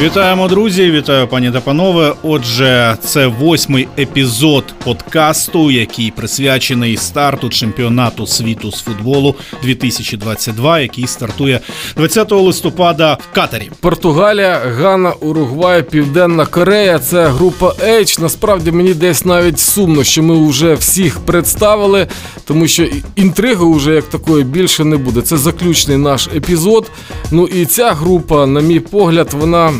[0.00, 0.90] Вітаємо, друзі!
[0.90, 2.12] Вітаю, пані та панове.
[2.22, 11.60] Отже, це восьмий епізод подкасту, який присвячений старту чемпіонату світу з футболу 2022, який стартує
[11.96, 13.70] 20 листопада в Катарі.
[13.80, 16.98] Португалія, Гана, Уругвай, Південна Корея.
[16.98, 18.20] Це група H.
[18.20, 22.06] Насправді мені десь навіть сумно, що ми вже всіх представили,
[22.44, 22.86] тому що
[23.16, 25.22] інтриги вже як такої більше не буде.
[25.22, 26.90] Це заключний наш епізод.
[27.30, 29.72] Ну і ця група, на мій погляд, вона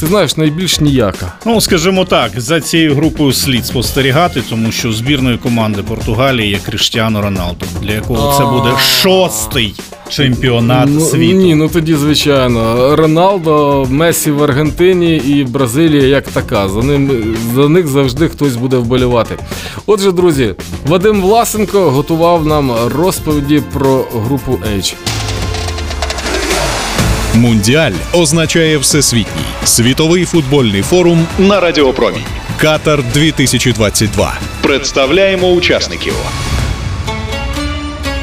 [0.00, 1.32] ти знаєш, найбільш ніяка.
[1.46, 7.22] Ну, скажімо так, за цією групою слід спостерігати, тому що збірної команди Португалії є Кріштіану
[7.22, 9.74] Роналду, для якого це буде шостий
[10.08, 11.36] чемпіонат ну, світу.
[11.36, 12.96] Ні, ну тоді звичайно.
[12.96, 16.68] Роналдо, Месі в Аргентині і Бразилія як така.
[16.68, 19.36] За ним за них завжди хтось буде вболівати.
[19.86, 20.54] Отже, друзі,
[20.86, 24.94] Вадим Власенко готував нам розповіді про групу H.
[27.34, 32.24] Мундіаль означає всесвітній світовий футбольний форум на Радіопромінь.
[32.56, 34.38] Катар 2022.
[34.62, 36.14] Представляємо учасників.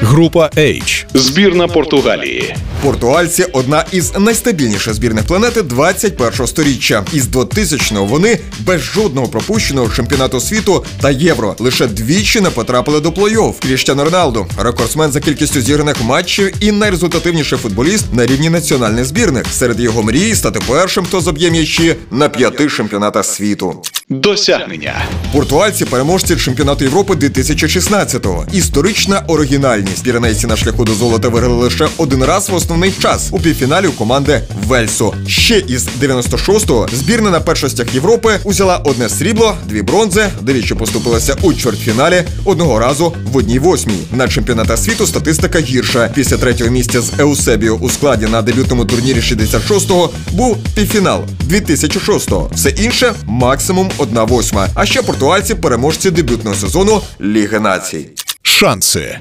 [0.00, 0.93] Група H.
[1.16, 2.56] Збірна Португалії.
[2.82, 7.04] Португальці одна із найстабільніших збірних планети 21-го сторіччя.
[7.12, 13.10] Із 2000-го вони без жодного пропущеного чемпіонату світу та євро лише двічі не потрапили до
[13.10, 13.54] плей-офф.
[13.62, 19.46] Кріштіану Роналду– рекордсмен за кількістю зіграних матчів і найрезультативніший футболіст на рівні національних збірних.
[19.52, 23.82] Серед його мрій стати першим, хто заб'є м'ячі на п'яти чемпіонатах світу.
[24.08, 24.94] Досягнення
[25.32, 28.46] Португальці переможці чемпіонату Європи 2016-го.
[28.52, 30.04] Історична оригінальність.
[30.04, 33.92] Піренейці на шляху до золота виграли лише один раз в основний час у півфіналі у
[33.92, 35.14] команди Вельсу.
[35.26, 41.54] Ще із 96-го збірна на першостях Європи узяла одне срібло, дві бронзи, девічі поступилася у
[41.54, 43.98] чвертьфіналі одного разу в одній восьмій.
[44.12, 46.10] На чемпіонатах світу статистика гірша.
[46.14, 52.50] Після третього місця з Еусебіо у складі на дебютному турнірі 66-го був півфінал 2006-го.
[52.54, 54.68] Все інше максимум одна восьма.
[54.74, 58.08] А ще португальці переможці дебютного сезону Ліги націй.
[58.42, 59.18] Шанси.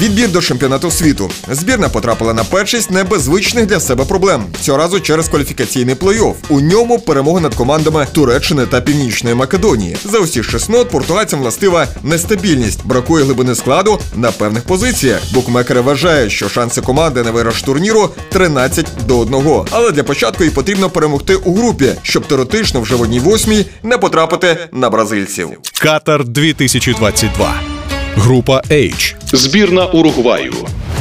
[0.00, 1.30] Відбір до чемпіонату світу.
[1.50, 4.44] Збірна потрапила на першість не без звичних для себе проблем.
[4.60, 6.34] Цього разу через кваліфікаційний плей-офф.
[6.48, 9.96] У ньому перемоги над командами Туреччини та Північної Македонії.
[10.04, 15.20] За усі шеснот португальцям властива нестабільність, бракує глибини складу на певних позиціях.
[15.34, 19.44] Букмекери вважають, що шанси команди на виграш турніру 13 до 1.
[19.70, 23.98] Але для початку їй потрібно перемогти у групі, щоб теоретично вже в одній восьмій не
[23.98, 25.50] потрапити на бразильців.
[25.80, 27.75] Катар 2022.
[28.18, 29.14] Група H.
[29.32, 30.52] Збірна Уругваю.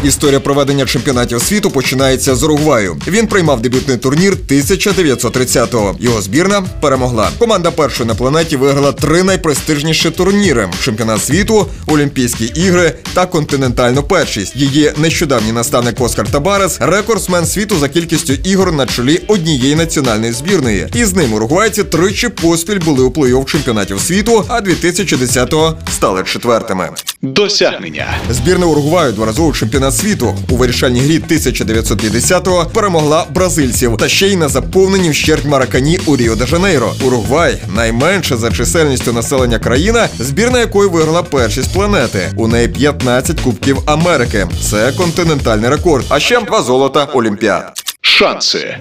[0.05, 2.97] Історія проведення чемпіонатів світу починається з Уругваю.
[3.07, 5.95] Він приймав дебютний турнір 1930-го.
[5.99, 7.29] Його збірна перемогла.
[7.37, 14.55] Команда першої на планеті виграла три найпрестижніші турніри: чемпіонат світу, Олімпійські ігри та континентальну першість.
[14.55, 20.87] Її нещодавній наставник Оскар Табарес рекордсмен світу за кількістю ігор на чолі однієї національної збірної.
[20.93, 26.89] І з ним уругвайці тричі поспіль були у плей-офф чемпіонатів світу, а 2010-го стали четвертими.
[27.33, 28.05] Досягнення.
[28.29, 34.47] Збірна Уругваю дворазовий чемпіонат світу у вирішальній грі 1950-го перемогла бразильців та ще й на
[34.47, 36.93] заповненні вщерть Маракані у Ріо де Жанейро.
[37.05, 42.31] Уругвай найменша за чисельністю населення країна, збірна якої виграла першість планети.
[42.37, 44.47] У неї 15 кубків Америки.
[44.71, 46.05] Це континентальний рекорд.
[46.09, 47.83] А ще два золота Олімпіад.
[48.01, 48.77] Шанси.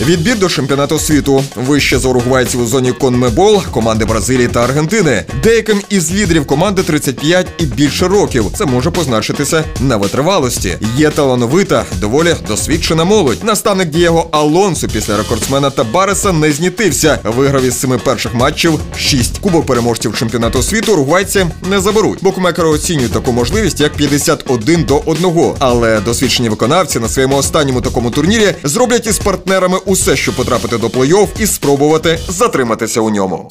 [0.00, 5.24] Відбір до чемпіонату світу вище за уругвайців у зоні Конмебол, команди Бразилії та Аргентини.
[5.42, 8.44] Деяким із лідерів команди 35 і більше років.
[8.54, 10.78] Це може позначитися на витривалості.
[10.96, 13.44] Є талановита, доволі досвідчена молодь.
[13.44, 17.18] Наставник Дієго Алонсо після рекордсмена Табареса не знітився.
[17.24, 19.38] Виграв із семи перших матчів шість.
[19.38, 22.18] Кубок переможців чемпіонату світу уругвайці не заберуть.
[22.22, 25.26] Букмекери оцінюють таку можливість як 51 до 1.
[25.58, 30.86] Але досвідчені виконавці на своєму останньому такому турнірі зроблять із партнерами усе, щоб потрапити до
[30.86, 33.48] плей-офф і спробувати затриматися у ньому.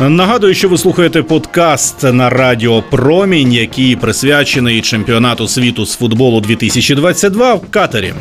[0.00, 7.54] Нагадую, що ви слухаєте подкаст на Радіо Промінь, який присвячений чемпіонату світу з футболу 2022
[7.54, 8.14] в Катарі.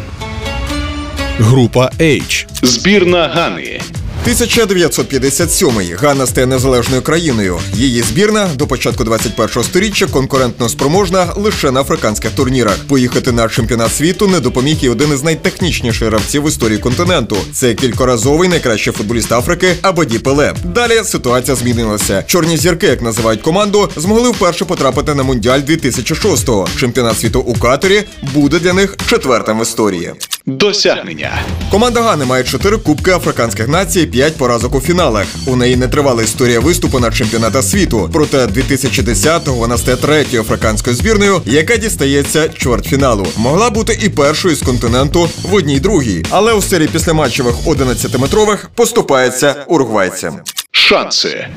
[1.40, 2.48] Група H.
[2.62, 3.82] Збірна Гани.
[4.28, 7.60] 1957-й Ганна стає незалежною країною.
[7.74, 12.78] Її збірна до початку 21-го сторіччя конкурентно спроможна лише на африканських турнірах.
[12.88, 17.38] Поїхати на чемпіонат світу не допоміг і один із найтехнічніших гравців в історії континенту.
[17.54, 20.54] Це кількоразовий найкращий футболіст Африки Абаді Пеле.
[20.64, 22.24] Далі ситуація змінилася.
[22.28, 26.68] Чорні зірки, як називають команду, змогли вперше потрапити на мундіаль 2006-го.
[26.80, 28.04] Чемпіонат світу у Катарі
[28.34, 30.14] буде для них четвертим в історії.
[30.58, 31.32] Досягнення.
[31.72, 35.26] Команда Гани має 4 кубки африканських націй, 5 поразок у фіналах.
[35.48, 38.10] У неї не тривала історія виступу на чемпіонатах світу.
[38.14, 43.28] Проте 2010-го вона стає третьою африканською збірною, яка дістається чвертьфіналу.
[43.38, 49.56] Могла бути і першою з континенту в одній другій, але у серії післяматчевих 11-метрових поступається
[49.68, 50.40] уругвайцям.
[50.72, 51.48] Шанси.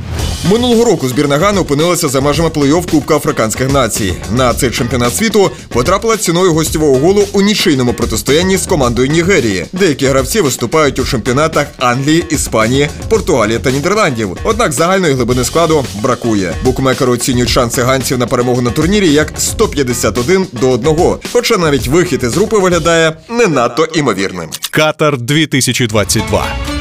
[0.50, 4.14] Минулого року збірна Гани опинилася за межами плей-офф Кубка Африканських націй.
[4.36, 9.66] На цей чемпіонат світу потрапила ціною гостєвого голу у нічийному протистоянні з командою Нігерії.
[9.72, 14.36] Деякі гравці виступають у чемпіонатах Англії, Іспанії, Португалії та Нідерландів.
[14.44, 16.54] Однак загальної глибини складу бракує.
[16.64, 20.96] Букмекери оцінюють шанси ганців на перемогу на турнірі як 151 до 1.
[21.32, 24.50] Хоча навіть вихід із групи виглядає не надто імовірним.
[24.70, 26.73] Катар 2022.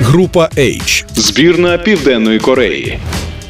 [0.00, 1.04] Група H.
[1.14, 2.98] Збірна Південної Кореї.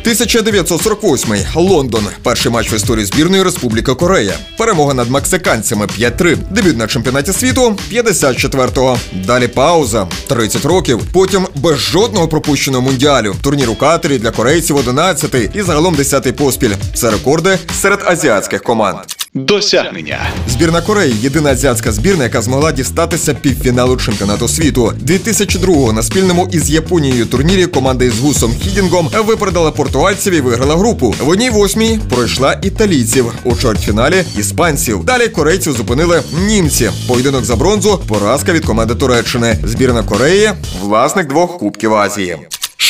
[0.01, 2.05] 1948 Лондон.
[2.23, 4.35] Перший матч в історії збірної Республіки Корея.
[4.59, 6.37] Перемога над мексиканцями 5-3.
[6.51, 8.99] Дебют на чемпіонаті світу 54-го.
[9.13, 11.01] Далі пауза 30 років.
[11.13, 13.35] Потім без жодного пропущеного мундіалю.
[13.43, 16.73] Турнір у Катері для корейців 11-й і загалом 10-й поспіль.
[16.95, 19.16] Це рекорди серед азіатських команд.
[19.37, 20.19] Досягнення.
[20.49, 24.93] Збірна Кореї єдина азіатська збірна, яка змогла дістатися півфіналу чемпіонату світу.
[25.05, 31.15] 2002-го на спільному із Японією турнірі команда із Гусом Хідінгом випередила португальців і виграла групу.
[31.21, 35.05] В одній восьмій пройшла італійців у чвертьфіналі іспанців.
[35.05, 36.91] Далі корейців зупинили німці.
[37.09, 39.59] Поєдинок за бронзу, поразка від команди Туреччини.
[39.65, 40.51] Збірна Кореї
[40.83, 42.37] власник двох кубків Азії.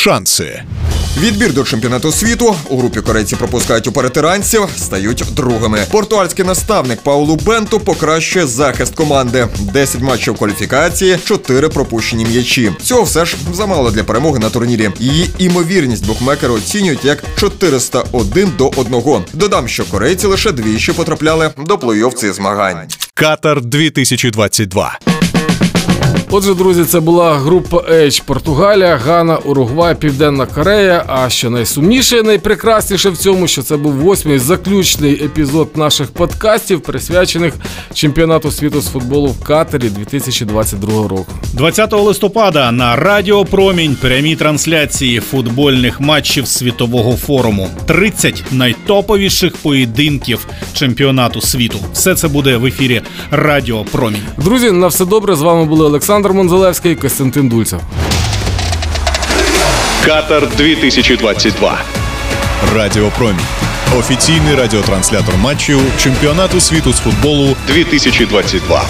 [0.06, 0.62] Шанси.
[1.19, 5.79] Відбір до чемпіонату світу у групі корейці пропускають у перетиранців, стають другими.
[5.91, 9.49] Португальський наставник Паулу Бенту покращує захист команди.
[9.73, 12.73] 10 матчів кваліфікації, 4 пропущені м'ячі.
[12.82, 14.91] Цього все ж замало для перемоги на турнірі.
[14.99, 19.02] Її імовірність букмекери оцінюють як 401 до 1.
[19.32, 22.79] Додам, що корейці лише двічі потрапляли до плей-офф цих змагань.
[23.14, 24.99] Катар 2022.
[26.31, 31.05] Отже, друзі, це була група H Португалія, Гана, Уругвай, Південна Корея.
[31.06, 37.55] А що найсумніше, найпрекрасніше в цьому, що це був восьмий заключний епізод наших подкастів, присвячених
[37.94, 41.26] чемпіонату світу з футболу в Катері 2022 року.
[41.52, 47.69] 20 листопада на Радіо Промінь прямі трансляції футбольних матчів світового форуму.
[47.87, 51.78] 30 найтоповіших поєдинків чемпіонату світу.
[51.93, 54.23] Все це буде в ефірі Радіо Промінь.
[54.38, 55.37] Друзі, на все добре.
[55.37, 57.80] З вами були Олександр Монзалевський Монзелевський, Костянтин Дульцев.
[60.04, 61.78] Катар 2022.
[62.74, 63.44] Радіо Промінь.
[63.98, 68.82] Офіційний радіотранслятор матчів чемпіонату світу з футболу 2022.